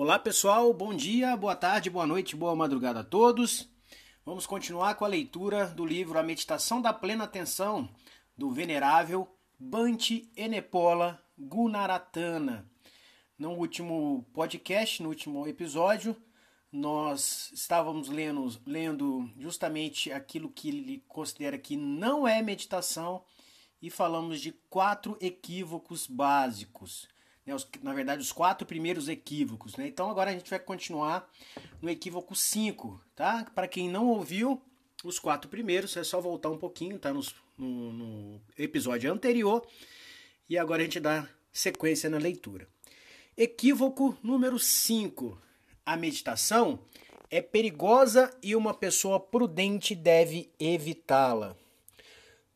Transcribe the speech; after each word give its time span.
Olá 0.00 0.16
pessoal, 0.16 0.72
bom 0.72 0.94
dia, 0.94 1.36
boa 1.36 1.56
tarde, 1.56 1.90
boa 1.90 2.06
noite, 2.06 2.36
boa 2.36 2.54
madrugada 2.54 3.00
a 3.00 3.04
todos. 3.04 3.68
Vamos 4.24 4.46
continuar 4.46 4.94
com 4.94 5.04
a 5.04 5.08
leitura 5.08 5.66
do 5.66 5.84
livro 5.84 6.16
A 6.20 6.22
Meditação 6.22 6.80
da 6.80 6.92
Plena 6.92 7.24
Atenção 7.24 7.92
do 8.36 8.48
Venerável 8.48 9.28
Bante 9.58 10.30
Enepola 10.36 11.20
Gunaratana. 11.36 12.70
No 13.36 13.54
último 13.54 14.24
podcast, 14.32 15.02
no 15.02 15.08
último 15.08 15.48
episódio, 15.48 16.14
nós 16.70 17.50
estávamos 17.52 18.08
lendo, 18.08 18.56
lendo 18.64 19.28
justamente 19.36 20.12
aquilo 20.12 20.48
que 20.48 20.68
ele 20.68 21.04
considera 21.08 21.58
que 21.58 21.76
não 21.76 22.26
é 22.26 22.40
meditação 22.40 23.24
e 23.82 23.90
falamos 23.90 24.40
de 24.40 24.52
quatro 24.70 25.18
equívocos 25.20 26.06
básicos. 26.06 27.08
Né? 27.48 27.54
Os, 27.54 27.66
na 27.82 27.94
verdade, 27.94 28.20
os 28.20 28.30
quatro 28.30 28.66
primeiros 28.66 29.08
equívocos. 29.08 29.74
Né? 29.76 29.88
Então 29.88 30.10
agora 30.10 30.30
a 30.30 30.34
gente 30.34 30.50
vai 30.50 30.58
continuar 30.58 31.28
no 31.80 31.88
equívoco 31.88 32.36
5. 32.36 33.00
Tá? 33.16 33.46
Para 33.54 33.66
quem 33.66 33.88
não 33.88 34.06
ouviu 34.08 34.60
os 35.02 35.18
quatro 35.18 35.48
primeiros, 35.48 35.96
é 35.96 36.04
só 36.04 36.20
voltar 36.20 36.50
um 36.50 36.58
pouquinho, 36.58 36.98
tá? 36.98 37.12
Nos, 37.12 37.34
no, 37.56 37.92
no 37.92 38.40
episódio 38.58 39.10
anterior. 39.10 39.66
E 40.48 40.58
agora 40.58 40.82
a 40.82 40.84
gente 40.84 41.00
dá 41.00 41.26
sequência 41.50 42.10
na 42.10 42.18
leitura. 42.18 42.68
Equívoco 43.36 44.16
número 44.22 44.58
5. 44.58 45.40
A 45.86 45.96
meditação 45.96 46.80
é 47.30 47.40
perigosa 47.40 48.30
e 48.42 48.54
uma 48.54 48.74
pessoa 48.74 49.18
prudente 49.18 49.94
deve 49.94 50.50
evitá-la. 50.60 51.56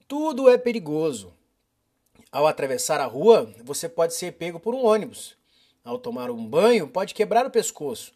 Tudo 0.07 0.51
é 0.51 0.59
perigoso. 0.59 1.33
Ao 2.33 2.47
atravessar 2.47 2.99
a 2.99 3.05
rua, 3.05 3.55
você 3.63 3.91
pode 3.91 4.15
ser 4.15 4.33
pego 4.33 4.59
por 4.59 4.75
um 4.75 4.87
ônibus. 4.87 5.37
Ao 5.85 5.99
tomar 5.99 6.31
um 6.31 6.47
banho, 6.47 6.89
pode 6.89 7.13
quebrar 7.13 7.45
o 7.45 7.51
pescoço. 7.51 8.11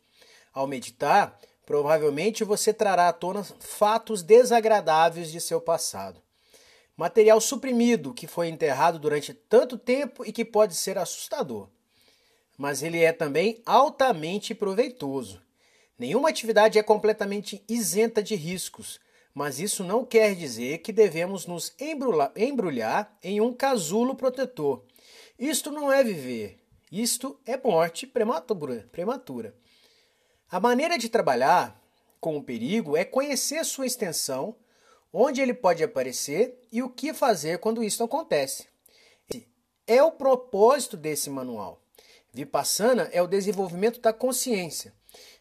Ao 0.54 0.66
meditar, 0.66 1.38
provavelmente 1.66 2.42
você 2.42 2.72
trará 2.72 3.08
à 3.08 3.12
tona 3.12 3.44
fatos 3.44 4.22
desagradáveis 4.22 5.30
de 5.30 5.38
seu 5.38 5.60
passado. 5.60 6.22
Material 6.96 7.38
suprimido 7.42 8.14
que 8.14 8.26
foi 8.26 8.48
enterrado 8.48 8.98
durante 8.98 9.34
tanto 9.34 9.76
tempo 9.76 10.24
e 10.24 10.32
que 10.32 10.46
pode 10.46 10.74
ser 10.74 10.96
assustador. 10.96 11.68
Mas 12.56 12.82
ele 12.82 13.04
é 13.04 13.12
também 13.12 13.60
altamente 13.66 14.54
proveitoso. 14.54 15.42
Nenhuma 15.98 16.30
atividade 16.30 16.78
é 16.78 16.82
completamente 16.82 17.62
isenta 17.68 18.22
de 18.22 18.34
riscos, 18.34 18.98
mas 19.36 19.60
isso 19.60 19.84
não 19.84 20.02
quer 20.02 20.34
dizer 20.34 20.78
que 20.78 20.90
devemos 20.90 21.44
nos 21.44 21.74
embrulhar 21.78 23.14
em 23.22 23.38
um 23.38 23.52
casulo 23.52 24.14
protetor. 24.14 24.82
Isto 25.38 25.70
não 25.70 25.92
é 25.92 26.02
viver, 26.02 26.58
isto 26.90 27.38
é 27.44 27.54
morte 27.62 28.06
prematura. 28.06 28.88
prematura. 28.90 29.54
A 30.50 30.58
maneira 30.58 30.96
de 30.96 31.10
trabalhar 31.10 31.78
com 32.18 32.38
o 32.38 32.42
perigo 32.42 32.96
é 32.96 33.04
conhecer 33.04 33.62
sua 33.66 33.84
extensão, 33.84 34.56
onde 35.12 35.42
ele 35.42 35.52
pode 35.52 35.84
aparecer 35.84 36.58
e 36.72 36.82
o 36.82 36.88
que 36.88 37.12
fazer 37.12 37.58
quando 37.58 37.84
isso 37.84 38.02
acontece. 38.02 38.66
É 39.86 40.02
o 40.02 40.12
propósito 40.12 40.96
desse 40.96 41.28
manual. 41.28 41.82
Vipassana 42.32 43.10
é 43.12 43.20
o 43.20 43.26
desenvolvimento 43.26 44.00
da 44.00 44.14
consciência. 44.14 44.94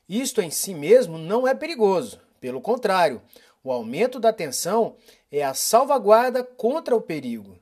Isto 0.07 0.41
em 0.41 0.51
si 0.51 0.73
mesmo 0.73 1.17
não 1.17 1.47
é 1.47 1.55
perigoso, 1.55 2.19
pelo 2.41 2.59
contrário, 2.59 3.21
o 3.65 3.71
aumento 3.71 4.19
da 4.19 4.31
tensão 4.31 4.95
é 5.31 5.43
a 5.43 5.55
salvaguarda 5.55 6.43
contra 6.43 6.95
o 6.95 7.01
perigo. 7.01 7.57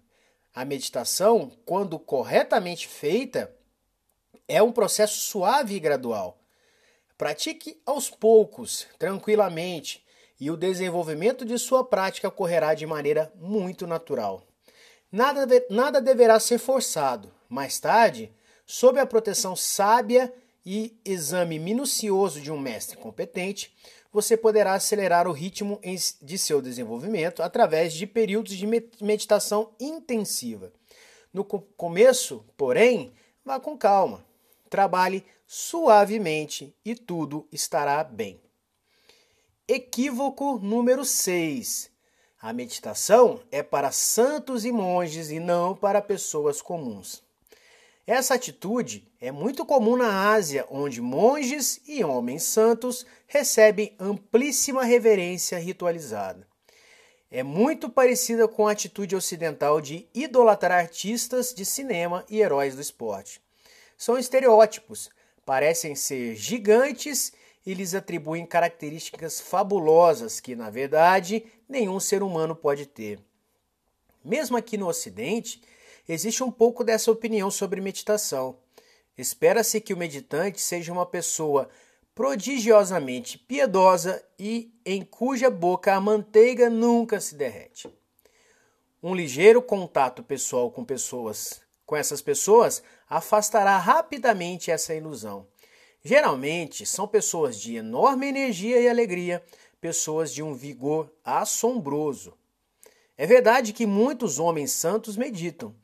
A 0.53 0.65
meditação, 0.65 1.49
quando 1.65 1.97
corretamente 1.97 2.89
feita, 2.89 3.49
é 4.45 4.61
um 4.61 4.73
processo 4.73 5.17
suave 5.17 5.75
e 5.75 5.79
gradual. 5.79 6.37
Pratique 7.17 7.81
aos 7.85 8.09
poucos, 8.09 8.85
tranquilamente, 8.99 10.03
e 10.37 10.51
o 10.51 10.57
desenvolvimento 10.57 11.45
de 11.45 11.57
sua 11.57 11.85
prática 11.85 12.27
ocorrerá 12.27 12.73
de 12.73 12.85
maneira 12.85 13.31
muito 13.35 13.88
natural. 13.88 14.45
Nada, 15.09 15.47
nada 15.69 16.01
deverá 16.01 16.38
ser 16.38 16.57
forçado. 16.57 17.33
Mais 17.47 17.79
tarde, 17.79 18.29
sob 18.66 18.99
a 18.99 19.05
proteção 19.05 19.55
sábia 19.55 20.33
e 20.66 20.99
exame 21.05 21.59
minucioso 21.59 22.41
de 22.41 22.51
um 22.51 22.59
mestre 22.59 22.97
competente, 22.97 23.73
você 24.13 24.38
poderá 24.38 24.75
acelerar 24.75 25.28
o 25.28 25.31
ritmo 25.31 25.81
de 26.22 26.38
seu 26.38 26.62
desenvolvimento 26.62 27.41
através 27.41 27.94
de 27.94 28.06
períodos 28.06 28.53
de 28.53 28.68
meditação 29.01 29.74
intensiva. 29.79 30.72
No 31.34 31.44
começo, 31.44 32.46
porém, 32.56 33.12
vá 33.44 33.59
com 33.59 33.75
calma. 33.75 34.23
Trabalhe 34.69 35.25
suavemente 35.47 36.75
e 36.85 36.94
tudo 36.94 37.47
estará 37.52 38.03
bem. 38.03 38.40
Equívoco 39.68 40.59
número 40.59 41.03
6. 41.03 41.90
A 42.40 42.53
meditação 42.53 43.41
é 43.52 43.63
para 43.63 43.91
santos 43.91 44.63
e 44.63 44.72
monges 44.72 45.31
e 45.31 45.40
não 45.40 45.75
para 45.75 46.02
pessoas 46.02 46.62
comuns. 46.62 47.23
Essa 48.06 48.34
atitude 48.34 49.09
é 49.22 49.31
muito 49.31 49.66
comum 49.66 49.96
na 49.96 50.34
Ásia, 50.34 50.68
onde 50.69 51.02
monges 51.02 51.80
e 51.88 52.03
homens 52.03 52.44
santos 52.44 53.06
recebem 53.25 53.96
amplíssima 53.97 54.84
reverência 54.84 55.58
ritualizada. 55.58 56.46
É 57.31 57.41
muito 57.44 57.90
parecida 57.90 58.46
com 58.46 58.68
a 58.68 58.74
atitude 58.74 59.16
ocidental 59.16 59.80
de 59.80 60.06
idolatrar 60.14 60.80
artistas 60.80 61.53
de 61.53 61.66
cinema 61.66 62.25
e 62.30 62.41
heróis 62.41 62.75
do 62.75 62.81
esporte. 62.81 63.41
São 63.97 64.18
estereótipos, 64.18 65.09
parecem 65.46 65.96
ser 65.96 66.35
gigantes 66.35 67.31
e 67.66 67.74
lhes 67.74 67.96
atribuem 67.96 68.46
características 68.46 69.40
fabulosas 69.40 70.41
que, 70.41 70.58
na 70.58 70.70
verdade, 70.70 71.46
nenhum 71.70 72.02
ser 72.02 72.22
humano 72.22 72.53
pode 72.53 72.85
ter. 72.85 73.18
Mesmo 74.24 74.58
aqui 74.58 74.78
no 74.78 74.88
Ocidente, 74.88 75.62
existe 76.08 76.44
um 76.44 76.52
pouco 76.52 76.84
dessa 76.84 77.12
opinião 77.12 77.50
sobre 77.50 77.81
meditação. 77.81 78.58
Espera-se 79.18 79.80
que 79.80 79.94
o 79.94 79.97
meditante 79.97 80.59
seja 80.59 80.91
uma 80.91 81.06
pessoa 81.06 81.69
prodigiosamente 82.16 83.38
piedosa 83.38 84.24
e 84.38 84.72
em 84.86 85.03
cuja 85.03 85.50
boca 85.50 85.94
a 85.94 86.02
manteiga 86.02 86.69
nunca 86.69 87.19
se 87.19 87.36
derrete. 87.36 87.90
Um 89.02 89.14
ligeiro 89.14 89.62
contato 89.62 90.24
pessoal 90.24 90.72
com 90.72 90.86
pessoas, 90.86 91.62
com 91.86 91.96
essas 91.96 92.22
pessoas, 92.22 92.81
afastará 93.09 93.78
rapidamente 93.78 94.72
essa 94.72 94.94
ilusão. 94.94 95.47
Geralmente 96.03 96.85
são 96.85 97.08
pessoas 97.08 97.59
de 97.59 97.75
enorme 97.75 98.28
energia 98.28 98.80
e 98.80 98.88
alegria, 98.88 99.44
pessoas 99.80 100.34
de 100.34 100.41
um 100.41 100.53
vigor 100.53 101.12
assombroso. 101.24 102.38
É 103.18 103.25
verdade 103.25 103.74
que 103.74 103.85
muitos 103.85 104.40
homens 104.40 104.72
santos 104.72 105.18
meditam, 105.18 105.75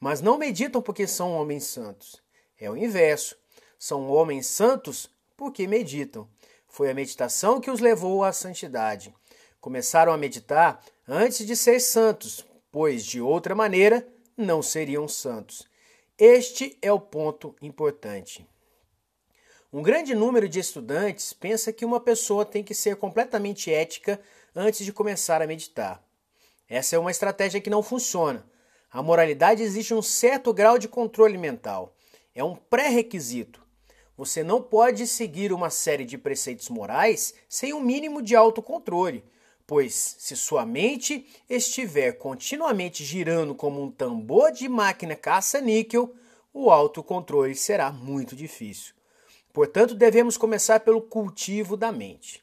mas 0.00 0.20
não 0.20 0.38
meditam 0.38 0.80
porque 0.80 1.06
são 1.06 1.32
homens 1.32 1.64
santos. 1.64 2.22
É 2.58 2.70
o 2.70 2.76
inverso. 2.76 3.36
São 3.78 4.10
homens 4.10 4.46
santos 4.46 5.10
porque 5.36 5.66
meditam. 5.66 6.28
Foi 6.66 6.90
a 6.90 6.94
meditação 6.94 7.60
que 7.60 7.70
os 7.70 7.80
levou 7.80 8.22
à 8.24 8.32
santidade. 8.32 9.14
Começaram 9.60 10.12
a 10.12 10.18
meditar 10.18 10.84
antes 11.06 11.46
de 11.46 11.56
ser 11.56 11.80
santos, 11.80 12.44
pois 12.70 13.04
de 13.04 13.20
outra 13.20 13.54
maneira 13.54 14.06
não 14.36 14.62
seriam 14.62 15.08
santos. 15.08 15.66
Este 16.16 16.76
é 16.82 16.92
o 16.92 17.00
ponto 17.00 17.54
importante. 17.62 18.48
Um 19.72 19.82
grande 19.82 20.14
número 20.14 20.48
de 20.48 20.60
estudantes 20.60 21.32
pensa 21.32 21.72
que 21.72 21.84
uma 21.84 22.00
pessoa 22.00 22.44
tem 22.44 22.64
que 22.64 22.74
ser 22.74 22.96
completamente 22.96 23.72
ética 23.72 24.20
antes 24.54 24.84
de 24.84 24.92
começar 24.92 25.42
a 25.42 25.46
meditar. 25.46 26.02
Essa 26.68 26.96
é 26.96 26.98
uma 26.98 27.10
estratégia 27.10 27.60
que 27.60 27.70
não 27.70 27.82
funciona. 27.82 28.44
A 28.90 29.02
moralidade 29.02 29.62
exige 29.62 29.92
um 29.92 30.00
certo 30.00 30.52
grau 30.52 30.78
de 30.78 30.88
controle 30.88 31.36
mental. 31.36 31.94
É 32.34 32.42
um 32.42 32.54
pré-requisito. 32.54 33.62
Você 34.16 34.42
não 34.42 34.62
pode 34.62 35.06
seguir 35.06 35.52
uma 35.52 35.70
série 35.70 36.04
de 36.04 36.16
preceitos 36.16 36.68
morais 36.68 37.34
sem 37.48 37.72
um 37.74 37.80
mínimo 37.80 38.22
de 38.22 38.34
autocontrole, 38.34 39.24
pois 39.66 40.16
se 40.18 40.34
sua 40.34 40.64
mente 40.64 41.26
estiver 41.48 42.12
continuamente 42.12 43.04
girando 43.04 43.54
como 43.54 43.82
um 43.82 43.90
tambor 43.90 44.50
de 44.50 44.68
máquina 44.68 45.14
caça-níquel, 45.14 46.14
o 46.52 46.70
autocontrole 46.70 47.54
será 47.54 47.92
muito 47.92 48.34
difícil. 48.34 48.94
Portanto, 49.52 49.94
devemos 49.94 50.36
começar 50.36 50.80
pelo 50.80 51.02
cultivo 51.02 51.76
da 51.76 51.92
mente. 51.92 52.42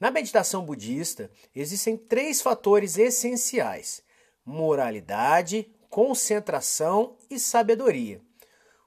Na 0.00 0.10
meditação 0.10 0.64
budista, 0.64 1.30
existem 1.54 1.96
três 1.96 2.40
fatores 2.40 2.96
essenciais: 2.98 4.02
moralidade, 4.46 5.68
concentração 5.90 7.16
e 7.28 7.38
sabedoria. 7.38 8.20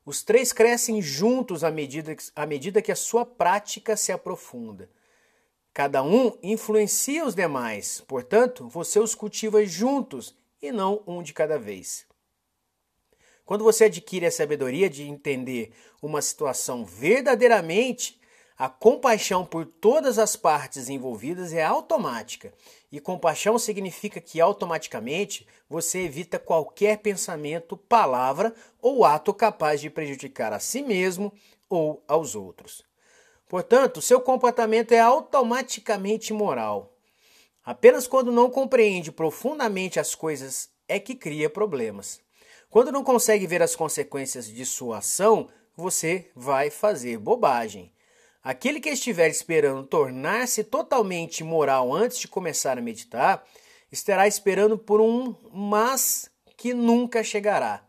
Os 0.05 0.23
três 0.23 0.53
crescem 0.53 1.01
juntos 1.01 1.63
à 1.63 1.69
medida, 1.69 2.15
à 2.35 2.45
medida 2.45 2.81
que 2.81 2.91
a 2.91 2.95
sua 2.95 3.25
prática 3.25 3.97
se 3.97 4.11
aprofunda. 4.11 4.89
Cada 5.73 6.01
um 6.01 6.35
influencia 6.41 7.25
os 7.25 7.35
demais, 7.35 8.01
portanto, 8.07 8.67
você 8.67 8.99
os 8.99 9.13
cultiva 9.13 9.63
juntos 9.65 10.35
e 10.61 10.71
não 10.71 11.03
um 11.05 11.21
de 11.21 11.33
cada 11.33 11.59
vez. 11.59 12.07
Quando 13.45 13.63
você 13.63 13.85
adquire 13.85 14.25
a 14.25 14.31
sabedoria 14.31 14.89
de 14.89 15.03
entender 15.03 15.73
uma 16.01 16.21
situação 16.21 16.85
verdadeiramente, 16.85 18.19
a 18.59 18.67
compaixão 18.67 19.45
por 19.45 19.65
todas 19.65 20.19
as 20.19 20.35
partes 20.35 20.89
envolvidas 20.89 21.53
é 21.53 21.63
automática. 21.63 22.53
E 22.91 22.99
compaixão 22.99 23.57
significa 23.57 24.19
que 24.19 24.41
automaticamente 24.41 25.47
você 25.69 25.99
evita 25.99 26.37
qualquer 26.37 26.97
pensamento, 26.97 27.77
palavra 27.77 28.53
ou 28.81 29.05
ato 29.05 29.33
capaz 29.33 29.79
de 29.79 29.89
prejudicar 29.89 30.51
a 30.51 30.59
si 30.59 30.81
mesmo 30.81 31.31
ou 31.69 32.03
aos 32.05 32.35
outros. 32.35 32.83
Portanto, 33.47 34.01
seu 34.01 34.19
comportamento 34.19 34.91
é 34.91 34.99
automaticamente 34.99 36.33
moral. 36.33 36.91
Apenas 37.63 38.07
quando 38.07 38.29
não 38.29 38.49
compreende 38.49 39.09
profundamente 39.09 40.01
as 40.01 40.13
coisas 40.13 40.69
é 40.85 40.99
que 40.99 41.15
cria 41.15 41.49
problemas. 41.49 42.19
Quando 42.69 42.91
não 42.91 43.05
consegue 43.05 43.47
ver 43.47 43.61
as 43.63 43.73
consequências 43.73 44.47
de 44.47 44.65
sua 44.65 44.97
ação, 44.97 45.47
você 45.77 46.29
vai 46.35 46.69
fazer 46.69 47.17
bobagem. 47.17 47.93
Aquele 48.43 48.79
que 48.79 48.89
estiver 48.89 49.29
esperando 49.29 49.85
tornar-se 49.85 50.63
totalmente 50.63 51.43
moral 51.43 51.93
antes 51.93 52.17
de 52.19 52.27
começar 52.27 52.77
a 52.77 52.81
meditar, 52.81 53.45
estará 53.91 54.27
esperando 54.27 54.77
por 54.77 55.01
um 55.01 55.35
mas 55.51 56.29
que 56.55 56.73
nunca 56.73 57.23
chegará. 57.23 57.83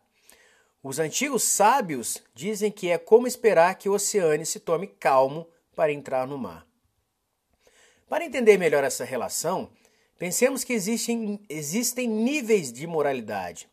Os 0.82 0.98
antigos 0.98 1.44
sábios 1.44 2.22
dizem 2.34 2.70
que 2.70 2.90
é 2.90 2.98
como 2.98 3.26
esperar 3.26 3.76
que 3.76 3.88
o 3.88 3.92
oceano 3.92 4.44
se 4.44 4.58
torne 4.58 4.86
calmo 4.86 5.46
para 5.76 5.92
entrar 5.92 6.26
no 6.26 6.38
mar. 6.38 6.66
Para 8.08 8.24
entender 8.24 8.58
melhor 8.58 8.82
essa 8.82 9.04
relação, 9.04 9.70
pensemos 10.18 10.64
que 10.64 10.72
existem, 10.72 11.38
existem 11.48 12.08
níveis 12.08 12.72
de 12.72 12.86
moralidade. 12.86 13.68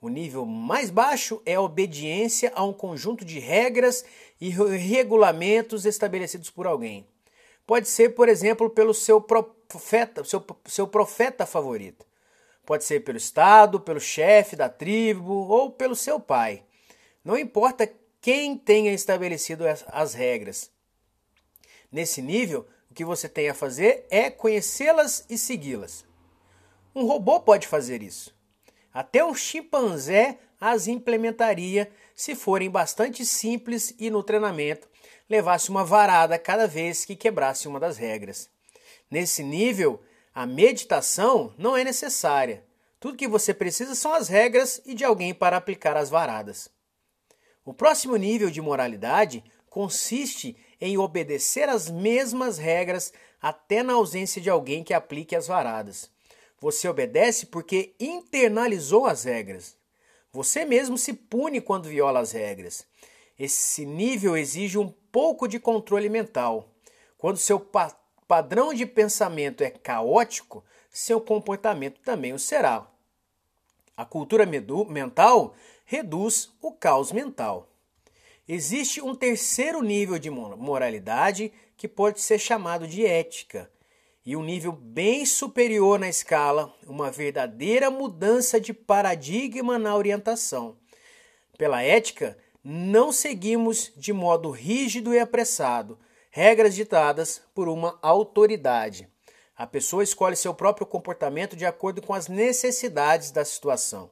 O 0.00 0.08
nível 0.08 0.46
mais 0.46 0.90
baixo 0.90 1.42
é 1.44 1.54
a 1.54 1.60
obediência 1.60 2.52
a 2.54 2.64
um 2.64 2.72
conjunto 2.72 3.24
de 3.24 3.38
regras 3.38 4.04
e 4.40 4.48
regulamentos 4.48 5.84
estabelecidos 5.84 6.48
por 6.48 6.66
alguém. 6.66 7.06
Pode 7.66 7.88
ser, 7.88 8.10
por 8.10 8.28
exemplo, 8.28 8.70
pelo 8.70 8.94
seu 8.94 9.20
profeta, 9.20 10.24
seu, 10.24 10.44
seu 10.66 10.88
profeta 10.88 11.44
favorito. 11.44 12.06
Pode 12.64 12.84
ser 12.84 13.00
pelo 13.00 13.18
Estado, 13.18 13.80
pelo 13.80 14.00
chefe 14.00 14.56
da 14.56 14.68
tribo 14.68 15.32
ou 15.32 15.70
pelo 15.70 15.94
seu 15.94 16.18
pai. 16.18 16.62
Não 17.24 17.36
importa 17.36 17.92
quem 18.20 18.56
tenha 18.56 18.92
estabelecido 18.92 19.64
as 19.88 20.14
regras. 20.14 20.70
Nesse 21.92 22.22
nível, 22.22 22.66
o 22.90 22.94
que 22.94 23.04
você 23.04 23.28
tem 23.28 23.48
a 23.48 23.54
fazer 23.54 24.06
é 24.10 24.30
conhecê-las 24.30 25.24
e 25.28 25.36
segui-las. 25.36 26.04
Um 26.94 27.06
robô 27.06 27.40
pode 27.40 27.68
fazer 27.68 28.02
isso. 28.02 28.34
Até 28.92 29.24
um 29.24 29.34
chimpanzé 29.34 30.38
as 30.60 30.88
implementaria 30.88 31.90
se 32.20 32.34
forem 32.34 32.68
bastante 32.68 33.24
simples 33.24 33.94
e 33.98 34.10
no 34.10 34.22
treinamento 34.22 34.86
levasse 35.26 35.70
uma 35.70 35.82
varada 35.82 36.38
cada 36.38 36.66
vez 36.66 37.02
que 37.02 37.16
quebrasse 37.16 37.66
uma 37.66 37.80
das 37.80 37.96
regras. 37.96 38.50
Nesse 39.10 39.42
nível, 39.42 39.98
a 40.34 40.44
meditação 40.44 41.54
não 41.56 41.74
é 41.74 41.82
necessária. 41.82 42.62
Tudo 43.00 43.16
que 43.16 43.26
você 43.26 43.54
precisa 43.54 43.94
são 43.94 44.12
as 44.12 44.28
regras 44.28 44.82
e 44.84 44.92
de 44.92 45.02
alguém 45.02 45.32
para 45.32 45.56
aplicar 45.56 45.96
as 45.96 46.10
varadas. 46.10 46.68
O 47.64 47.72
próximo 47.72 48.16
nível 48.16 48.50
de 48.50 48.60
moralidade 48.60 49.42
consiste 49.70 50.54
em 50.78 50.98
obedecer 50.98 51.70
as 51.70 51.88
mesmas 51.88 52.58
regras 52.58 53.14
até 53.40 53.82
na 53.82 53.94
ausência 53.94 54.42
de 54.42 54.50
alguém 54.50 54.84
que 54.84 54.92
aplique 54.92 55.34
as 55.34 55.46
varadas. 55.46 56.10
Você 56.60 56.86
obedece 56.86 57.46
porque 57.46 57.94
internalizou 57.98 59.06
as 59.06 59.24
regras. 59.24 59.79
Você 60.32 60.64
mesmo 60.64 60.96
se 60.96 61.12
pune 61.12 61.60
quando 61.60 61.88
viola 61.88 62.20
as 62.20 62.32
regras. 62.32 62.86
Esse 63.38 63.84
nível 63.84 64.36
exige 64.36 64.78
um 64.78 64.88
pouco 64.88 65.48
de 65.48 65.58
controle 65.58 66.08
mental. 66.08 66.68
Quando 67.18 67.36
seu 67.36 67.58
pa 67.58 67.96
padrão 68.28 68.72
de 68.72 68.86
pensamento 68.86 69.64
é 69.64 69.70
caótico, 69.70 70.64
seu 70.88 71.20
comportamento 71.20 71.98
também 71.98 72.32
o 72.32 72.38
será. 72.38 72.88
A 73.96 74.04
cultura 74.04 74.46
mental 74.46 75.52
reduz 75.84 76.48
o 76.62 76.70
caos 76.70 77.10
mental. 77.10 77.68
Existe 78.46 79.02
um 79.02 79.16
terceiro 79.16 79.82
nível 79.82 80.16
de 80.16 80.30
moralidade 80.30 81.52
que 81.76 81.88
pode 81.88 82.20
ser 82.20 82.38
chamado 82.38 82.86
de 82.86 83.04
ética 83.04 83.68
e 84.24 84.36
um 84.36 84.42
nível 84.42 84.72
bem 84.72 85.24
superior 85.24 85.98
na 85.98 86.08
escala, 86.08 86.74
uma 86.86 87.10
verdadeira 87.10 87.90
mudança 87.90 88.60
de 88.60 88.72
paradigma 88.72 89.78
na 89.78 89.96
orientação. 89.96 90.76
Pela 91.56 91.82
ética, 91.82 92.36
não 92.62 93.12
seguimos 93.12 93.92
de 93.96 94.12
modo 94.12 94.50
rígido 94.50 95.14
e 95.14 95.18
apressado 95.18 95.98
regras 96.30 96.74
ditadas 96.74 97.42
por 97.54 97.68
uma 97.68 97.98
autoridade. 98.00 99.08
A 99.56 99.66
pessoa 99.66 100.02
escolhe 100.02 100.36
seu 100.36 100.54
próprio 100.54 100.86
comportamento 100.86 101.56
de 101.56 101.66
acordo 101.66 102.00
com 102.00 102.14
as 102.14 102.28
necessidades 102.28 103.30
da 103.30 103.44
situação. 103.44 104.10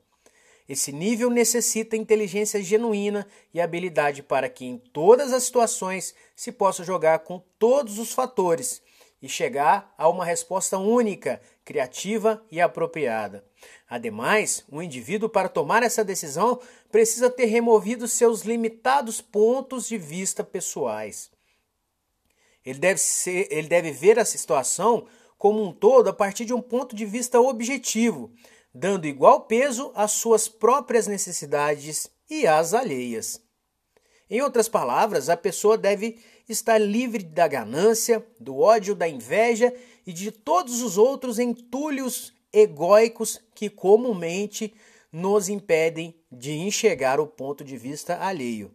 Esse 0.69 0.93
nível 0.93 1.31
necessita 1.31 1.97
inteligência 1.97 2.63
genuína 2.63 3.27
e 3.55 3.61
habilidade 3.61 4.23
para 4.23 4.49
que 4.51 4.67
em 4.67 4.77
todas 4.77 5.33
as 5.33 5.45
situações 5.45 6.15
se 6.37 6.53
possa 6.53 6.85
jogar 6.85 7.21
com 7.21 7.43
todos 7.59 7.99
os 7.99 8.13
fatores 8.13 8.83
e 9.21 9.29
chegar 9.29 9.93
a 9.99 10.09
uma 10.09 10.25
resposta 10.25 10.79
única, 10.79 11.41
criativa 11.65 12.43
e 12.51 12.61
apropriada. 12.61 13.45
Ademais, 13.89 14.65
o 14.71 14.83
indivíduo, 14.83 15.29
para 15.29 15.49
tomar 15.49 15.83
essa 15.83 16.05
decisão, 16.05 16.61
precisa 16.91 17.29
ter 17.31 17.47
removido 17.47 18.07
seus 18.07 18.43
limitados 18.43 19.21
pontos 19.21 19.89
de 19.89 19.99
vista 19.99 20.45
pessoais. 20.45 21.31
Ele 22.65 22.79
deve, 22.79 23.01
ser, 23.01 23.49
ele 23.51 23.69
deve 23.69 23.91
ver 23.91 24.19
a 24.19 24.25
situação 24.25 25.07
como 25.37 25.63
um 25.63 25.73
todo 25.73 26.09
a 26.09 26.13
partir 26.13 26.45
de 26.45 26.53
um 26.53 26.61
ponto 26.61 26.95
de 26.95 27.07
vista 27.07 27.41
objetivo, 27.41 28.33
dando 28.75 29.07
igual 29.07 29.43
peso 29.43 29.93
às 29.95 30.13
suas 30.13 30.49
próprias 30.49 31.07
necessidades 31.07 32.11
e 32.29 32.47
às 32.47 32.75
alheias. 32.75 33.41
Em 34.29 34.43
outras 34.43 34.69
palavras, 34.69 35.31
a 35.31 35.37
pessoa 35.37 35.79
deve 35.79 36.23
estar 36.49 36.79
livre 36.79 37.23
da 37.23 37.47
ganância, 37.47 38.25
do 38.41 38.59
ódio, 38.59 38.95
da 38.95 39.09
inveja 39.09 39.75
e 40.07 40.13
de 40.13 40.31
todos 40.31 40.81
os 40.83 40.97
outros 40.97 41.39
entulhos 41.39 42.33
egóicos 42.53 43.41
que 43.55 43.69
comumente 43.69 44.75
nos 45.13 45.49
impedem 45.49 46.15
de 46.31 46.53
enxergar 46.53 47.21
o 47.21 47.27
ponto 47.27 47.65
de 47.65 47.77
vista 47.77 48.19
alheio. 48.19 48.75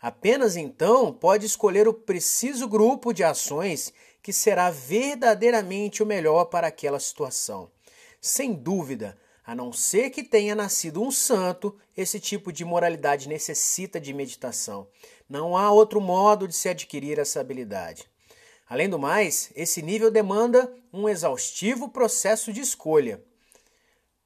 Apenas 0.00 0.56
então 0.56 1.12
pode 1.12 1.46
escolher 1.46 1.86
o 1.86 1.94
preciso 1.94 2.68
grupo 2.68 3.12
de 3.12 3.22
ações 3.22 3.92
que 4.20 4.32
será 4.32 4.70
verdadeiramente 4.70 6.02
o 6.02 6.06
melhor 6.06 6.46
para 6.46 6.66
aquela 6.66 6.98
situação. 6.98 7.70
Sem 8.20 8.52
dúvida, 8.52 9.16
a 9.44 9.54
não 9.54 9.72
ser 9.72 10.10
que 10.10 10.22
tenha 10.22 10.54
nascido 10.54 11.02
um 11.02 11.10
santo, 11.10 11.76
esse 11.96 12.20
tipo 12.20 12.52
de 12.52 12.64
moralidade 12.64 13.28
necessita 13.28 14.00
de 14.00 14.14
meditação. 14.14 14.86
Não 15.28 15.56
há 15.56 15.70
outro 15.70 16.00
modo 16.00 16.46
de 16.46 16.54
se 16.54 16.68
adquirir 16.68 17.18
essa 17.18 17.40
habilidade. 17.40 18.08
Além 18.68 18.88
do 18.88 18.98
mais, 18.98 19.50
esse 19.54 19.82
nível 19.82 20.10
demanda 20.10 20.72
um 20.92 21.08
exaustivo 21.08 21.88
processo 21.88 22.52
de 22.52 22.60
escolha. 22.60 23.22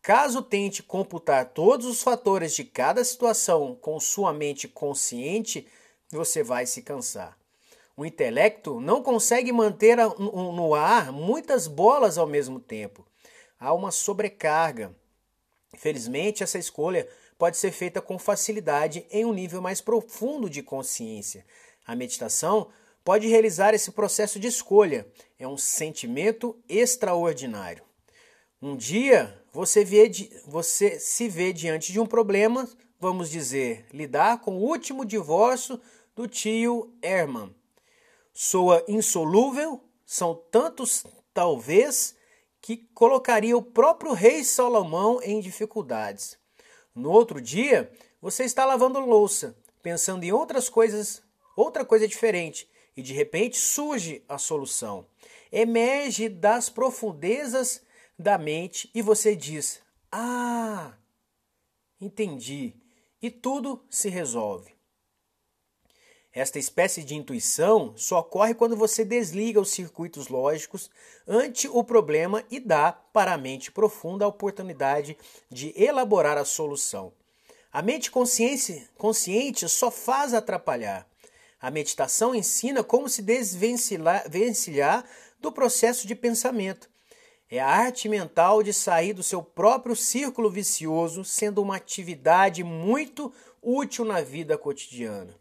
Caso 0.02 0.40
tente 0.40 0.82
computar 0.84 1.46
todos 1.46 1.86
os 1.86 2.02
fatores 2.02 2.54
de 2.54 2.62
cada 2.62 3.02
situação 3.02 3.74
com 3.74 3.98
sua 3.98 4.32
mente 4.32 4.68
consciente, 4.68 5.66
você 6.12 6.44
vai 6.44 6.64
se 6.64 6.82
cansar. 6.82 7.36
O 7.96 8.04
intelecto 8.04 8.80
não 8.80 9.02
consegue 9.02 9.50
manter 9.50 9.96
no 9.96 10.74
ar 10.74 11.10
muitas 11.10 11.66
bolas 11.66 12.18
ao 12.18 12.26
mesmo 12.26 12.60
tempo. 12.60 13.04
Há 13.58 13.72
uma 13.72 13.90
sobrecarga. 13.90 14.94
Felizmente, 15.74 16.42
essa 16.42 16.58
escolha 16.58 17.08
pode 17.38 17.56
ser 17.56 17.70
feita 17.70 18.00
com 18.00 18.18
facilidade 18.18 19.06
em 19.10 19.24
um 19.24 19.32
nível 19.32 19.60
mais 19.60 19.80
profundo 19.80 20.48
de 20.48 20.62
consciência. 20.62 21.44
A 21.86 21.94
meditação 21.94 22.68
pode 23.04 23.28
realizar 23.28 23.74
esse 23.74 23.92
processo 23.92 24.40
de 24.40 24.48
escolha. 24.48 25.06
É 25.38 25.46
um 25.46 25.56
sentimento 25.56 26.58
extraordinário. 26.68 27.84
Um 28.60 28.76
dia 28.76 29.40
você, 29.52 29.84
vê, 29.84 30.10
você 30.44 30.98
se 30.98 31.28
vê 31.28 31.52
diante 31.52 31.92
de 31.92 32.00
um 32.00 32.06
problema, 32.06 32.68
vamos 32.98 33.30
dizer, 33.30 33.86
lidar 33.92 34.40
com 34.40 34.56
o 34.56 34.62
último 34.62 35.04
divórcio 35.04 35.80
do 36.16 36.26
tio 36.26 36.92
Herman. 37.00 37.54
Soa 38.32 38.84
insolúvel, 38.88 39.80
são 40.04 40.34
tantos 40.50 41.04
talvez 41.32 42.15
que 42.66 42.78
colocaria 42.92 43.56
o 43.56 43.62
próprio 43.62 44.12
rei 44.12 44.42
Salomão 44.42 45.20
em 45.22 45.38
dificuldades. 45.38 46.36
No 46.92 47.12
outro 47.12 47.40
dia, 47.40 47.92
você 48.20 48.42
está 48.42 48.64
lavando 48.64 48.98
louça, 48.98 49.56
pensando 49.80 50.24
em 50.24 50.32
outras 50.32 50.68
coisas, 50.68 51.22
outra 51.56 51.84
coisa 51.84 52.08
diferente, 52.08 52.68
e 52.96 53.02
de 53.02 53.14
repente 53.14 53.56
surge 53.56 54.24
a 54.28 54.36
solução. 54.36 55.06
Emerge 55.52 56.28
das 56.28 56.68
profundezas 56.68 57.82
da 58.18 58.36
mente 58.36 58.90
e 58.92 59.00
você 59.00 59.36
diz: 59.36 59.80
Ah, 60.10 60.94
entendi. 62.00 62.74
e 63.22 63.30
tudo 63.30 63.86
se 63.88 64.08
resolve. 64.08 64.75
Esta 66.36 66.58
espécie 66.58 67.02
de 67.02 67.14
intuição 67.14 67.94
só 67.96 68.18
ocorre 68.18 68.52
quando 68.52 68.76
você 68.76 69.06
desliga 69.06 69.58
os 69.58 69.70
circuitos 69.70 70.28
lógicos 70.28 70.90
ante 71.26 71.66
o 71.66 71.82
problema 71.82 72.44
e 72.50 72.60
dá 72.60 72.92
para 72.92 73.32
a 73.32 73.38
mente 73.38 73.72
profunda 73.72 74.26
a 74.26 74.28
oportunidade 74.28 75.16
de 75.50 75.72
elaborar 75.74 76.36
a 76.36 76.44
solução. 76.44 77.10
A 77.72 77.80
mente 77.80 78.10
consciente 78.10 79.66
só 79.66 79.90
faz 79.90 80.34
atrapalhar. 80.34 81.08
A 81.58 81.70
meditação 81.70 82.34
ensina 82.34 82.84
como 82.84 83.08
se 83.08 83.22
desvencilhar 83.22 85.06
do 85.40 85.50
processo 85.50 86.06
de 86.06 86.14
pensamento. 86.14 86.90
É 87.50 87.60
a 87.60 87.66
arte 87.66 88.10
mental 88.10 88.62
de 88.62 88.74
sair 88.74 89.14
do 89.14 89.22
seu 89.22 89.42
próprio 89.42 89.96
círculo 89.96 90.50
vicioso, 90.50 91.24
sendo 91.24 91.62
uma 91.62 91.76
atividade 91.76 92.62
muito 92.62 93.32
útil 93.62 94.04
na 94.04 94.20
vida 94.20 94.58
cotidiana. 94.58 95.34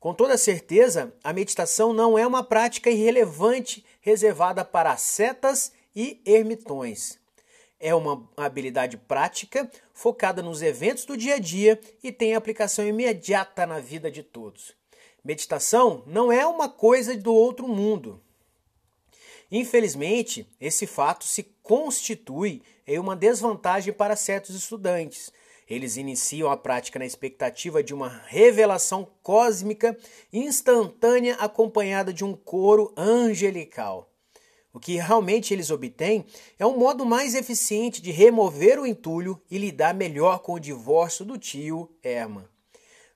Com 0.00 0.14
toda 0.14 0.38
certeza, 0.38 1.12
a 1.24 1.32
meditação 1.32 1.92
não 1.92 2.16
é 2.16 2.24
uma 2.26 2.44
prática 2.44 2.88
irrelevante 2.88 3.84
reservada 4.00 4.64
para 4.64 4.96
setas 4.96 5.72
e 5.94 6.20
ermitões. 6.24 7.18
É 7.80 7.94
uma 7.94 8.28
habilidade 8.36 8.96
prática 8.96 9.70
focada 9.92 10.40
nos 10.40 10.62
eventos 10.62 11.04
do 11.04 11.16
dia 11.16 11.34
a 11.34 11.38
dia 11.38 11.80
e 12.02 12.12
tem 12.12 12.34
aplicação 12.34 12.86
imediata 12.86 13.66
na 13.66 13.80
vida 13.80 14.10
de 14.10 14.22
todos. 14.22 14.72
Meditação 15.24 16.02
não 16.06 16.30
é 16.30 16.46
uma 16.46 16.68
coisa 16.68 17.16
do 17.16 17.34
outro 17.34 17.66
mundo. 17.66 18.22
Infelizmente, 19.50 20.48
esse 20.60 20.86
fato 20.86 21.24
se 21.24 21.42
constitui 21.62 22.62
em 22.86 22.98
uma 22.98 23.16
desvantagem 23.16 23.92
para 23.92 24.14
certos 24.14 24.54
estudantes, 24.54 25.32
eles 25.68 25.96
iniciam 25.96 26.50
a 26.50 26.56
prática 26.56 26.98
na 26.98 27.04
expectativa 27.04 27.82
de 27.82 27.92
uma 27.92 28.08
revelação 28.26 29.06
cósmica 29.22 29.96
instantânea 30.32 31.34
acompanhada 31.34 32.12
de 32.12 32.24
um 32.24 32.34
coro 32.34 32.92
angelical. 32.96 34.10
O 34.72 34.80
que 34.80 34.96
realmente 34.96 35.52
eles 35.52 35.70
obtêm 35.70 36.24
é 36.58 36.64
um 36.64 36.78
modo 36.78 37.04
mais 37.04 37.34
eficiente 37.34 38.00
de 38.00 38.10
remover 38.10 38.78
o 38.78 38.86
entulho 38.86 39.40
e 39.50 39.58
lidar 39.58 39.94
melhor 39.94 40.38
com 40.38 40.52
o 40.52 40.60
divórcio 40.60 41.24
do 41.24 41.36
tio 41.36 41.90
Herman. 42.02 42.46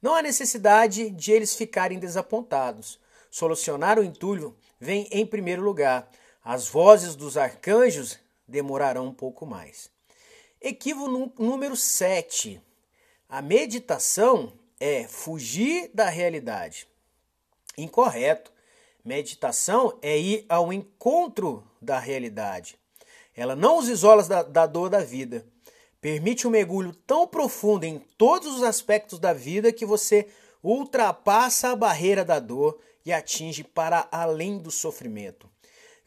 Não 0.01 0.15
há 0.15 0.23
necessidade 0.23 1.11
de 1.11 1.31
eles 1.31 1.55
ficarem 1.55 1.99
desapontados. 1.99 2.99
Solucionar 3.31 3.99
o 3.99 4.03
entulho 4.03 4.57
vem 4.81 5.07
em 5.13 5.25
primeiro 5.25 5.63
lugar. 5.63 6.11
As 6.45 6.69
vozes 6.69 7.15
dos 7.15 7.37
arcanjos 7.37 8.19
demorarão 8.49 9.07
um 9.07 9.15
pouco 9.15 9.47
mais. 9.47 9.92
Equívoco 10.65 11.43
número 11.43 11.75
7. 11.75 12.63
A 13.29 13.43
meditação 13.43 14.53
é 14.79 15.09
fugir 15.09 15.91
da 15.93 16.09
realidade. 16.09 16.87
Incorreto. 17.77 18.53
Meditação 19.05 19.99
é 20.01 20.17
ir 20.17 20.47
ao 20.49 20.73
encontro 20.73 21.69
da 21.81 21.99
realidade. 21.99 22.79
Ela 23.35 23.57
não 23.57 23.79
os 23.79 23.89
isola 23.89 24.23
da, 24.23 24.45
da 24.45 24.65
dor 24.65 24.89
da 24.89 25.01
vida. 25.01 25.45
Permite 26.01 26.47
um 26.47 26.51
mergulho 26.51 26.95
tão 26.95 27.27
profundo 27.27 27.83
em 27.83 27.99
todos 28.17 28.55
os 28.55 28.63
aspectos 28.63 29.19
da 29.19 29.33
vida 29.33 29.73
que 29.73 29.85
você 29.85 30.29
ultrapassa 30.63 31.71
a 31.71 31.77
barreira 31.77 32.25
da 32.25 32.39
dor 32.39 32.79
e 33.05 33.13
atinge 33.13 33.65
para 33.65 34.07
além 34.13 34.59
do 34.59 34.71
sofrimento. 34.71 35.51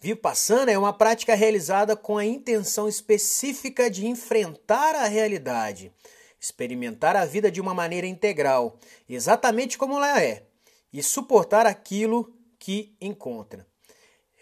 Vipassana 0.06 0.72
é 0.72 0.78
uma 0.78 0.94
prática 0.94 1.34
realizada 1.34 1.96
com 1.96 2.16
a 2.16 2.24
intenção 2.24 2.88
específica 2.88 3.90
de 3.90 4.06
enfrentar 4.06 4.94
a 4.94 5.08
realidade, 5.08 5.92
experimentar 6.40 7.16
a 7.16 7.26
vida 7.26 7.50
de 7.50 7.60
uma 7.60 7.74
maneira 7.74 8.06
integral, 8.06 8.80
exatamente 9.10 9.80
como 9.80 9.96
ela 9.96 10.22
é, 10.22 10.46
e 10.94 11.02
suportar 11.02 11.66
aquilo 11.66 12.32
que 12.60 12.96
encontra. 13.02 13.66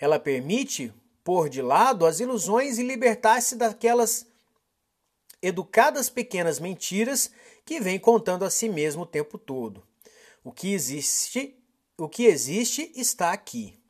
Ela 0.01 0.19
permite 0.19 0.93
pôr 1.23 1.47
de 1.47 1.61
lado 1.61 2.05
as 2.05 2.19
ilusões 2.19 2.77
e 2.77 2.83
libertar-se 2.83 3.55
daquelas 3.55 4.27
educadas 5.41 6.09
pequenas 6.09 6.59
mentiras 6.59 7.31
que 7.63 7.79
vem 7.79 7.97
contando 7.97 8.43
a 8.43 8.49
si 8.49 8.67
mesmo 8.67 9.03
o 9.03 9.07
tempo 9.07 9.37
todo. 9.37 9.81
O 10.43 10.51
que 10.51 10.73
existe, 10.73 11.57
o 11.97 12.09
que 12.09 12.25
existe 12.25 12.91
está 12.97 13.31
aqui. 13.31 13.81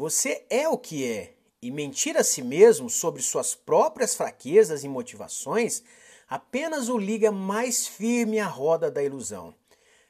Você 0.00 0.46
é 0.48 0.66
o 0.66 0.78
que 0.78 1.06
é, 1.06 1.34
e 1.60 1.70
mentir 1.70 2.16
a 2.16 2.24
si 2.24 2.40
mesmo 2.40 2.88
sobre 2.88 3.20
suas 3.20 3.54
próprias 3.54 4.14
fraquezas 4.14 4.82
e 4.82 4.88
motivações 4.88 5.82
apenas 6.26 6.88
o 6.88 6.96
liga 6.96 7.30
mais 7.30 7.86
firme 7.86 8.40
à 8.40 8.46
roda 8.46 8.90
da 8.90 9.04
ilusão. 9.04 9.54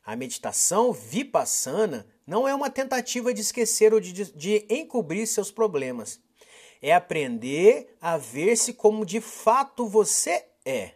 A 0.04 0.14
meditação 0.14 0.92
vipassana 0.92 2.06
não 2.24 2.46
é 2.46 2.54
uma 2.54 2.70
tentativa 2.70 3.34
de 3.34 3.40
esquecer 3.40 3.92
ou 3.92 3.98
de, 3.98 4.12
de 4.32 4.64
encobrir 4.70 5.26
seus 5.26 5.50
problemas. 5.50 6.20
É 6.80 6.94
aprender 6.94 7.96
a 8.00 8.16
ver-se 8.16 8.72
como 8.72 9.04
de 9.04 9.20
fato 9.20 9.88
você 9.88 10.46
é. 10.64 10.92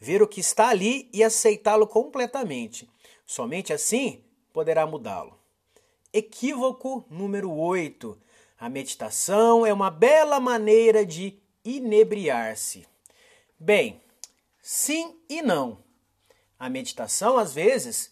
Ver 0.00 0.20
o 0.20 0.26
que 0.26 0.40
está 0.40 0.70
ali 0.70 1.08
e 1.12 1.22
aceitá-lo 1.22 1.86
completamente. 1.86 2.90
Somente 3.24 3.72
assim 3.72 4.24
poderá 4.52 4.84
mudá-lo. 4.84 5.45
Equívoco 6.16 7.04
número 7.10 7.52
8. 7.52 8.18
A 8.58 8.70
meditação 8.70 9.66
é 9.66 9.72
uma 9.72 9.90
bela 9.90 10.40
maneira 10.40 11.04
de 11.04 11.38
inebriar-se. 11.62 12.86
Bem, 13.60 14.00
sim 14.62 15.20
e 15.28 15.42
não. 15.42 15.84
A 16.58 16.70
meditação, 16.70 17.36
às 17.36 17.52
vezes, 17.52 18.10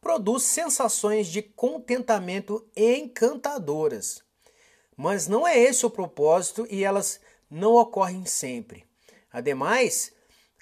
produz 0.00 0.44
sensações 0.44 1.26
de 1.26 1.42
contentamento 1.42 2.66
encantadoras. 2.74 4.22
Mas 4.96 5.28
não 5.28 5.46
é 5.46 5.58
esse 5.58 5.84
o 5.84 5.90
propósito 5.90 6.66
e 6.70 6.82
elas 6.82 7.20
não 7.50 7.74
ocorrem 7.74 8.24
sempre. 8.24 8.86
Ademais, 9.30 10.14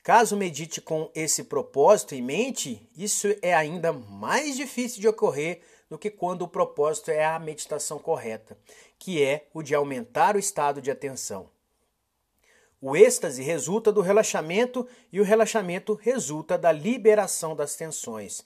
caso 0.02 0.36
medite 0.36 0.80
com 0.80 1.08
esse 1.14 1.44
propósito 1.44 2.16
em 2.16 2.22
mente, 2.22 2.84
isso 2.96 3.28
é 3.40 3.54
ainda 3.54 3.92
mais 3.92 4.56
difícil 4.56 5.00
de 5.00 5.06
ocorrer 5.06 5.62
do 5.92 5.99
que 5.99 6.08
quando 6.08 6.40
o 6.40 6.49
propósito 6.49 7.11
é 7.11 7.22
a 7.22 7.38
meditação 7.38 7.99
correta, 7.99 8.56
que 8.99 9.22
é 9.22 9.46
o 9.52 9.62
de 9.62 9.75
aumentar 9.75 10.37
o 10.37 10.38
estado 10.38 10.80
de 10.80 10.90
atenção. 10.90 11.50
O 12.80 12.96
êxtase 12.96 13.42
resulta 13.42 13.92
do 13.92 14.00
relaxamento 14.00 14.88
e 15.12 15.20
o 15.20 15.22
relaxamento 15.22 15.92
resulta 15.92 16.56
da 16.56 16.72
liberação 16.72 17.54
das 17.54 17.76
tensões. 17.76 18.42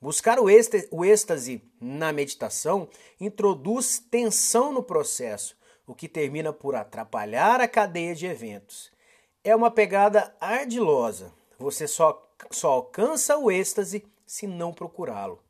Buscar 0.00 0.38
o 0.38 0.48
êxtase 0.48 1.60
na 1.80 2.12
meditação 2.12 2.88
introduz 3.20 3.98
tensão 3.98 4.70
no 4.70 4.80
processo, 4.80 5.56
o 5.88 5.96
que 5.96 6.08
termina 6.08 6.52
por 6.52 6.76
atrapalhar 6.76 7.60
a 7.60 7.66
cadeia 7.66 8.14
de 8.14 8.26
eventos. 8.26 8.92
É 9.42 9.56
uma 9.56 9.68
pegada 9.68 10.32
ardilosa. 10.40 11.32
Você 11.58 11.88
só, 11.88 12.24
só 12.52 12.70
alcança 12.70 13.36
o 13.36 13.50
êxtase 13.50 14.06
se 14.24 14.46
não 14.46 14.72
procurá-lo. 14.72 15.42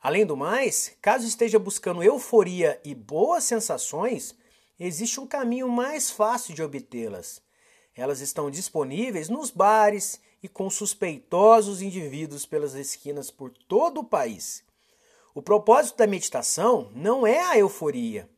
Além 0.00 0.26
do 0.26 0.36
mais, 0.36 0.96
caso 1.00 1.26
esteja 1.26 1.58
buscando 1.58 2.02
euforia 2.02 2.80
e 2.84 2.94
boas 2.94 3.44
sensações, 3.44 4.34
existe 4.78 5.18
um 5.18 5.26
caminho 5.26 5.68
mais 5.68 6.10
fácil 6.10 6.54
de 6.54 6.62
obtê-las. 6.62 7.40
Elas 7.94 8.20
estão 8.20 8.50
disponíveis 8.50 9.28
nos 9.28 9.50
bares 9.50 10.20
e 10.42 10.48
com 10.48 10.68
suspeitosos 10.68 11.80
indivíduos 11.80 12.44
pelas 12.44 12.74
esquinas 12.74 13.30
por 13.30 13.50
todo 13.50 14.00
o 14.00 14.04
país. 14.04 14.62
O 15.34 15.42
propósito 15.42 15.96
da 15.96 16.06
meditação 16.06 16.90
não 16.94 17.26
é 17.26 17.40
a 17.40 17.58
euforia. 17.58 18.28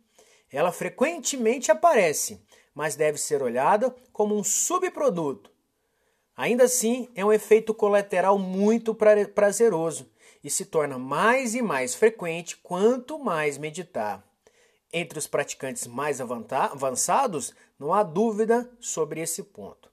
Ela 0.50 0.72
frequentemente 0.72 1.70
aparece, 1.70 2.40
mas 2.74 2.96
deve 2.96 3.18
ser 3.18 3.42
olhada 3.42 3.94
como 4.12 4.36
um 4.36 4.44
subproduto. 4.44 5.50
Ainda 6.36 6.64
assim, 6.64 7.08
é 7.16 7.24
um 7.24 7.32
efeito 7.32 7.74
colateral 7.74 8.38
muito 8.38 8.94
prazeroso 9.34 10.08
e 10.42 10.50
se 10.50 10.64
torna 10.64 10.98
mais 10.98 11.54
e 11.54 11.62
mais 11.62 11.94
frequente 11.94 12.56
quanto 12.56 13.18
mais 13.18 13.58
meditar. 13.58 14.24
Entre 14.92 15.18
os 15.18 15.26
praticantes 15.26 15.86
mais 15.86 16.20
avançados, 16.20 17.54
não 17.78 17.92
há 17.92 18.02
dúvida 18.02 18.70
sobre 18.80 19.20
esse 19.20 19.42
ponto. 19.42 19.90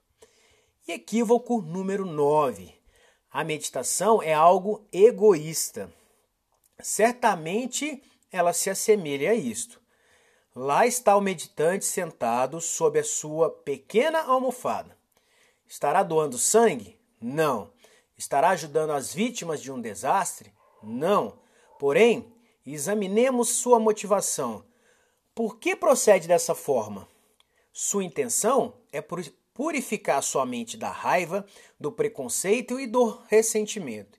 E 0.88 0.92
equívoco 0.92 1.60
número 1.60 2.06
9. 2.06 2.74
A 3.30 3.44
meditação 3.44 4.22
é 4.22 4.32
algo 4.32 4.86
egoísta. 4.92 5.92
Certamente 6.80 8.02
ela 8.32 8.52
se 8.52 8.70
assemelha 8.70 9.30
a 9.30 9.34
isto. 9.34 9.80
Lá 10.54 10.86
está 10.86 11.14
o 11.16 11.20
meditante 11.20 11.84
sentado 11.84 12.60
sob 12.62 12.98
a 12.98 13.04
sua 13.04 13.50
pequena 13.50 14.22
almofada. 14.22 14.96
Estará 15.68 16.02
doando 16.02 16.38
sangue? 16.38 16.98
Não. 17.20 17.70
Estará 18.16 18.50
ajudando 18.50 18.90
as 18.90 19.12
vítimas 19.12 19.60
de 19.60 19.70
um 19.70 19.80
desastre? 19.80 20.52
Não. 20.82 21.38
Porém, 21.78 22.32
examinemos 22.64 23.50
sua 23.50 23.78
motivação. 23.78 24.64
Por 25.34 25.58
que 25.58 25.76
procede 25.76 26.26
dessa 26.26 26.54
forma? 26.54 27.06
Sua 27.72 28.04
intenção 28.04 28.74
é 28.90 29.02
purificar 29.52 30.22
sua 30.22 30.46
mente 30.46 30.78
da 30.78 30.90
raiva, 30.90 31.44
do 31.78 31.92
preconceito 31.92 32.80
e 32.80 32.86
do 32.86 33.20
ressentimento. 33.28 34.18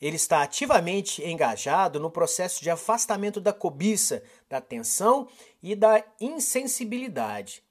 Ele 0.00 0.16
está 0.16 0.42
ativamente 0.42 1.22
engajado 1.22 2.00
no 2.00 2.10
processo 2.10 2.62
de 2.62 2.70
afastamento 2.70 3.40
da 3.40 3.52
cobiça, 3.52 4.22
da 4.48 4.60
tensão 4.60 5.28
e 5.62 5.74
da 5.74 6.02
insensibilidade. 6.20 7.62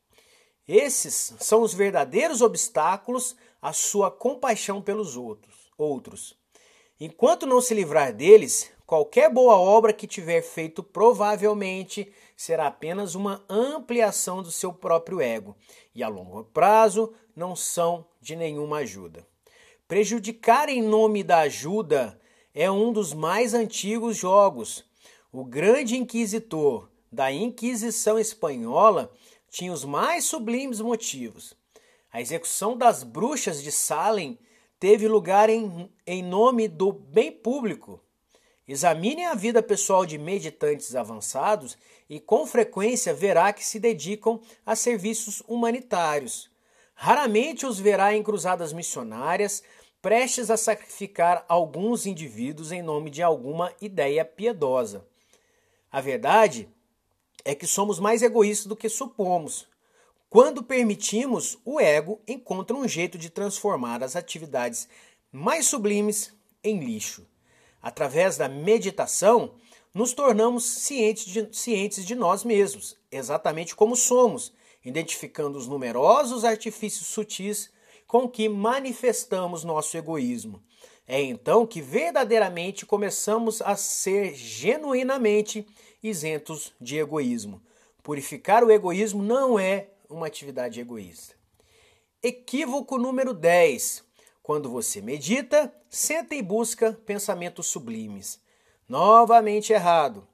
Esses 0.67 1.33
são 1.39 1.61
os 1.61 1.73
verdadeiros 1.73 2.41
obstáculos 2.41 3.35
à 3.61 3.71
sua 3.71 4.11
compaixão 4.11 4.81
pelos 4.81 5.15
outros. 5.15 5.55
outros. 5.77 6.37
Enquanto 6.99 7.45
não 7.45 7.61
se 7.61 7.73
livrar 7.73 8.11
deles, 8.11 8.71
qualquer 8.85 9.31
boa 9.31 9.55
obra 9.55 9.93
que 9.93 10.07
tiver 10.07 10.41
feito 10.41 10.83
provavelmente 10.83 12.11
será 12.35 12.67
apenas 12.67 13.15
uma 13.15 13.43
ampliação 13.47 14.41
do 14.41 14.51
seu 14.51 14.73
próprio 14.73 15.21
ego 15.21 15.55
e 15.95 16.03
a 16.03 16.07
longo 16.07 16.43
prazo 16.45 17.13
não 17.35 17.55
são 17.55 18.05
de 18.19 18.35
nenhuma 18.35 18.77
ajuda. 18.77 19.25
Prejudicar 19.87 20.67
em 20.69 20.81
nome 20.81 21.23
da 21.23 21.39
ajuda 21.39 22.19
é 22.53 22.69
um 22.69 22.91
dos 22.91 23.13
mais 23.13 23.53
antigos 23.53 24.17
jogos. 24.17 24.83
O 25.31 25.45
grande 25.45 25.95
inquisitor 25.95 26.89
da 27.11 27.31
Inquisição 27.31 28.19
Espanhola 28.19 29.13
tinha 29.49 29.71
os 29.71 29.83
mais 29.83 30.25
sublimes 30.25 30.79
motivos. 30.81 31.55
A 32.11 32.21
execução 32.21 32.77
das 32.77 33.03
bruxas 33.03 33.61
de 33.61 33.71
Salem 33.71 34.37
teve 34.79 35.07
lugar 35.07 35.49
em, 35.49 35.91
em 36.05 36.23
nome 36.23 36.67
do 36.67 36.91
bem 36.91 37.31
público. 37.31 38.01
Examine 38.67 39.25
a 39.25 39.33
vida 39.33 39.63
pessoal 39.63 40.05
de 40.05 40.17
meditantes 40.17 40.93
avançados 40.95 41.77
e 42.09 42.19
com 42.19 42.45
frequência 42.45 43.13
verá 43.13 43.53
que 43.53 43.63
se 43.63 43.79
dedicam 43.79 44.41
a 44.65 44.75
serviços 44.75 45.41
humanitários. 45.47 46.49
Raramente 46.93 47.65
os 47.65 47.79
verá 47.79 48.13
em 48.13 48.23
cruzadas 48.23 48.73
missionárias, 48.73 49.63
prestes 50.01 50.49
a 50.49 50.57
sacrificar 50.57 51.45
alguns 51.47 52.05
indivíduos 52.05 52.71
em 52.71 52.81
nome 52.81 53.09
de 53.09 53.21
alguma 53.23 53.71
ideia 53.79 54.25
piedosa. 54.25 55.05
A 55.91 56.01
verdade 56.01 56.67
é 57.47 57.55
que 57.55 57.65
somos 57.65 57.97
mais 57.97 58.21
egoístas 58.21 58.65
do 58.65 58.75
que 58.75 58.89
supomos. 58.89 59.69
Quando 60.29 60.61
permitimos, 60.61 61.57
o 61.63 61.79
ego 61.79 62.19
encontra 62.27 62.75
um 62.75 62.85
jeito 62.85 63.17
de 63.17 63.29
transformar 63.29 64.03
as 64.03 64.17
atividades 64.17 64.89
mais 65.31 65.65
sublimes 65.65 66.33
em 66.61 66.77
lixo. 66.77 67.25
Através 67.81 68.35
da 68.35 68.49
meditação, 68.49 69.53
nos 69.93 70.11
tornamos 70.11 70.65
cientes 70.65 71.23
de, 71.23 71.47
cientes 71.57 72.05
de 72.05 72.15
nós 72.15 72.43
mesmos, 72.43 72.97
exatamente 73.09 73.73
como 73.73 73.95
somos, 73.95 74.51
identificando 74.83 75.57
os 75.57 75.67
numerosos 75.67 76.43
artifícios 76.43 77.07
sutis 77.07 77.71
com 78.05 78.27
que 78.27 78.49
manifestamos 78.49 79.63
nosso 79.63 79.95
egoísmo. 79.95 80.61
É 81.07 81.21
então 81.21 81.65
que 81.65 81.81
verdadeiramente 81.81 82.85
começamos 82.85 83.61
a 83.61 83.77
ser 83.77 84.35
genuinamente 84.35 85.65
isentos 86.01 86.73
de 86.79 86.97
egoísmo. 86.97 87.61
Purificar 88.03 88.63
o 88.63 88.71
egoísmo 88.71 89.21
não 89.21 89.59
é 89.59 89.89
uma 90.09 90.27
atividade 90.27 90.79
egoísta. 90.79 91.35
Equívoco 92.23 92.97
número 92.97 93.33
10. 93.33 94.03
Quando 94.41 94.69
você 94.69 95.01
medita, 95.01 95.73
senta 95.89 96.33
e 96.33 96.41
busca 96.41 96.93
pensamentos 97.05 97.67
sublimes. 97.67 98.39
Novamente 98.87 99.73
errado. 99.73 100.27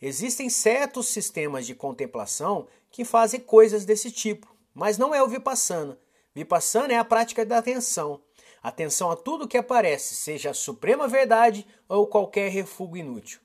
Existem 0.00 0.50
certos 0.50 1.06
sistemas 1.08 1.64
de 1.64 1.74
contemplação 1.74 2.66
que 2.90 3.04
fazem 3.04 3.38
coisas 3.38 3.84
desse 3.84 4.10
tipo, 4.10 4.52
mas 4.74 4.98
não 4.98 5.14
é 5.14 5.22
o 5.22 5.28
Vipassana. 5.28 5.96
Vipassana 6.34 6.92
é 6.92 6.98
a 6.98 7.04
prática 7.04 7.46
da 7.46 7.58
atenção. 7.58 8.20
Atenção 8.60 9.10
a 9.10 9.16
tudo 9.16 9.46
que 9.46 9.56
aparece, 9.56 10.14
seja 10.14 10.50
a 10.50 10.54
suprema 10.54 11.06
verdade 11.06 11.66
ou 11.88 12.06
qualquer 12.06 12.50
refúgio 12.50 12.96
inútil. 12.96 13.40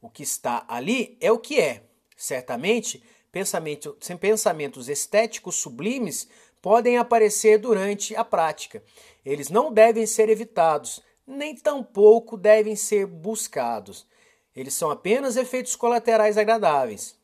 O 0.00 0.08
que 0.08 0.22
está 0.22 0.64
ali 0.68 1.16
é 1.20 1.30
o 1.32 1.38
que 1.38 1.60
é. 1.60 1.82
Certamente, 2.16 3.02
pensamento, 3.32 3.96
sem 4.00 4.16
pensamentos 4.16 4.88
estéticos 4.88 5.56
sublimes 5.56 6.28
podem 6.60 6.98
aparecer 6.98 7.58
durante 7.58 8.14
a 8.16 8.24
prática. 8.24 8.82
Eles 9.24 9.48
não 9.48 9.72
devem 9.72 10.06
ser 10.06 10.28
evitados, 10.28 11.02
nem 11.26 11.54
tampouco 11.54 12.36
devem 12.36 12.74
ser 12.74 13.06
buscados. 13.06 14.06
Eles 14.54 14.74
são 14.74 14.90
apenas 14.90 15.36
efeitos 15.36 15.76
colaterais 15.76 16.36
agradáveis. 16.36 17.16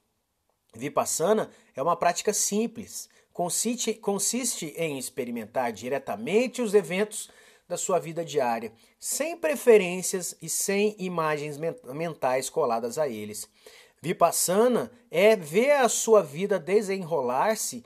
Vipassana 0.75 1.51
é 1.75 1.83
uma 1.83 1.97
prática 1.97 2.33
simples. 2.33 3.09
Consiste, 3.33 3.95
consiste 3.95 4.67
em 4.77 4.99
experimentar 4.99 5.73
diretamente 5.73 6.63
os 6.63 6.75
eventos 6.75 7.31
da 7.69 7.77
sua 7.77 7.99
vida 7.99 8.25
diária, 8.25 8.73
sem 8.99 9.37
preferências 9.37 10.37
e 10.41 10.49
sem 10.49 10.95
imagens 10.99 11.59
mentais 11.93 12.51
coladas 12.51 12.99
a 12.99 13.09
eles. 13.09 13.49
Vipassana 14.03 14.93
é 15.11 15.35
ver 15.35 15.73
a 15.73 15.89
sua 15.89 16.23
vida 16.23 16.59
desenrolar-se 16.59 17.85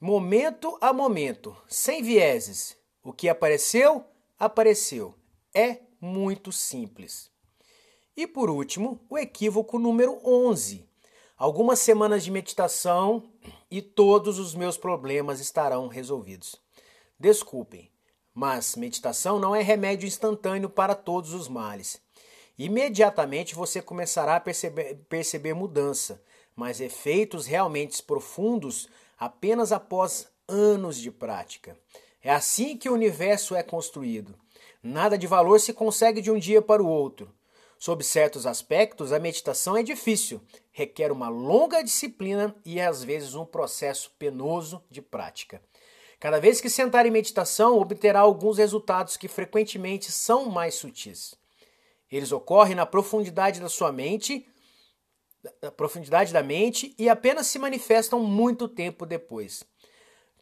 momento 0.00 0.76
a 0.80 0.92
momento, 0.92 1.56
sem 1.66 2.02
vieses. 2.02 2.76
O 3.02 3.12
que 3.12 3.28
apareceu, 3.28 4.04
apareceu. 4.38 5.14
É 5.54 5.80
muito 6.00 6.50
simples. 6.50 7.30
E 8.16 8.26
por 8.26 8.48
último, 8.48 9.00
o 9.10 9.18
equívoco 9.18 9.78
número 9.78 10.18
11. 10.24 10.88
Algumas 11.36 11.80
semanas 11.80 12.22
de 12.22 12.30
meditação 12.30 13.30
e 13.70 13.82
todos 13.82 14.38
os 14.38 14.54
meus 14.54 14.76
problemas 14.76 15.40
estarão 15.40 15.88
resolvidos. 15.88 16.56
Desculpem, 17.18 17.90
mas 18.34 18.74
meditação 18.74 19.38
não 19.38 19.54
é 19.54 19.62
remédio 19.62 20.06
instantâneo 20.06 20.68
para 20.68 20.94
todos 20.94 21.32
os 21.32 21.48
males. 21.48 22.02
Imediatamente 22.58 23.54
você 23.54 23.80
começará 23.80 24.36
a 24.36 24.40
perceber, 24.40 24.96
perceber 25.08 25.54
mudança, 25.54 26.22
mas 26.54 26.80
efeitos 26.80 27.46
realmente 27.46 28.02
profundos 28.02 28.88
apenas 29.18 29.72
após 29.72 30.28
anos 30.48 30.98
de 30.98 31.10
prática. 31.10 31.76
É 32.22 32.32
assim 32.32 32.76
que 32.76 32.88
o 32.88 32.94
universo 32.94 33.54
é 33.54 33.62
construído. 33.62 34.34
Nada 34.82 35.16
de 35.16 35.26
valor 35.26 35.60
se 35.60 35.72
consegue 35.72 36.20
de 36.20 36.30
um 36.30 36.38
dia 36.38 36.60
para 36.60 36.82
o 36.82 36.88
outro. 36.88 37.32
Sob 37.78 38.02
certos 38.02 38.46
aspectos, 38.46 39.12
a 39.12 39.18
meditação 39.18 39.76
é 39.76 39.82
difícil, 39.82 40.40
requer 40.72 41.12
uma 41.12 41.28
longa 41.28 41.82
disciplina 41.82 42.54
e 42.64 42.80
às 42.80 43.04
vezes 43.04 43.34
um 43.34 43.44
processo 43.44 44.10
penoso 44.18 44.82
de 44.90 45.02
prática. 45.02 45.60
Cada 46.24 46.40
vez 46.40 46.58
que 46.58 46.70
sentar 46.70 47.04
em 47.04 47.10
meditação, 47.10 47.78
obterá 47.78 48.20
alguns 48.20 48.56
resultados 48.56 49.14
que 49.14 49.28
frequentemente 49.28 50.10
são 50.10 50.46
mais 50.46 50.74
sutis. 50.74 51.34
Eles 52.10 52.32
ocorrem 52.32 52.74
na 52.74 52.86
profundidade 52.86 53.60
da 53.60 53.68
sua 53.68 53.92
mente, 53.92 54.48
na 55.60 55.70
profundidade 55.70 56.32
da 56.32 56.42
mente 56.42 56.94
e 56.98 57.10
apenas 57.10 57.48
se 57.48 57.58
manifestam 57.58 58.20
muito 58.20 58.66
tempo 58.66 59.04
depois. 59.04 59.64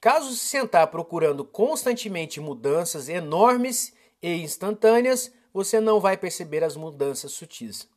Caso 0.00 0.30
se 0.36 0.46
sentar 0.46 0.86
procurando 0.86 1.44
constantemente 1.44 2.40
mudanças 2.40 3.08
enormes 3.08 3.92
e 4.22 4.36
instantâneas, 4.36 5.32
você 5.52 5.80
não 5.80 5.98
vai 5.98 6.16
perceber 6.16 6.62
as 6.62 6.76
mudanças 6.76 7.32
sutis. 7.32 7.88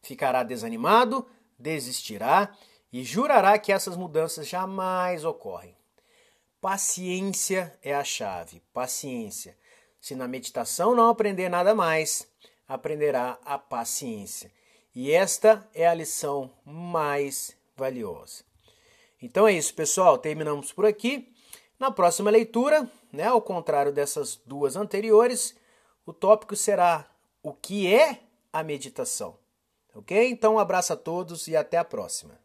Ficará 0.00 0.42
desanimado, 0.42 1.26
desistirá 1.58 2.56
e 2.90 3.04
jurará 3.04 3.58
que 3.58 3.70
essas 3.70 3.98
mudanças 3.98 4.48
jamais 4.48 5.26
ocorrem. 5.26 5.75
Paciência 6.66 7.78
é 7.80 7.94
a 7.94 8.02
chave. 8.02 8.60
Paciência. 8.72 9.56
Se 10.00 10.16
na 10.16 10.26
meditação 10.26 10.96
não 10.96 11.08
aprender 11.08 11.48
nada 11.48 11.76
mais, 11.76 12.28
aprenderá 12.66 13.38
a 13.44 13.56
paciência. 13.56 14.50
E 14.92 15.12
esta 15.12 15.64
é 15.72 15.86
a 15.86 15.94
lição 15.94 16.50
mais 16.64 17.56
valiosa. 17.76 18.42
Então 19.22 19.46
é 19.46 19.52
isso, 19.52 19.72
pessoal. 19.74 20.18
Terminamos 20.18 20.72
por 20.72 20.84
aqui. 20.84 21.32
Na 21.78 21.92
próxima 21.92 22.32
leitura, 22.32 22.90
né, 23.12 23.28
ao 23.28 23.40
contrário 23.40 23.92
dessas 23.92 24.34
duas 24.34 24.74
anteriores, 24.74 25.54
o 26.04 26.12
tópico 26.12 26.56
será 26.56 27.08
o 27.44 27.52
que 27.52 27.94
é 27.94 28.22
a 28.52 28.64
meditação. 28.64 29.38
Ok? 29.94 30.30
Então, 30.30 30.56
um 30.56 30.58
abraço 30.58 30.92
a 30.92 30.96
todos 30.96 31.46
e 31.46 31.54
até 31.54 31.78
a 31.78 31.84
próxima. 31.84 32.44